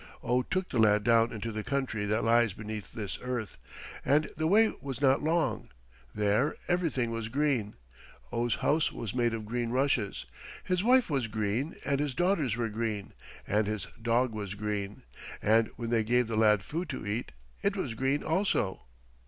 [0.23, 3.59] Oh took the lad down into the country that lies beneath this earth,
[4.03, 5.69] and the way was not long.
[6.15, 7.75] There everything was green.
[8.31, 10.25] Oh's house was made of green rushes.
[10.63, 13.13] His wife was green and his daughters were green
[13.45, 15.03] and his dog was green,
[15.39, 17.31] and when they gave the lad food to eat,
[17.61, 18.81] it was green also.